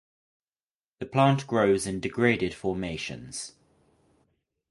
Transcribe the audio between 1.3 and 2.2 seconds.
grows in